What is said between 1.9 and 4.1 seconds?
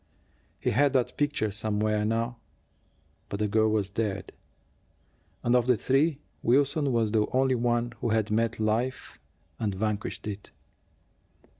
now; but the girl was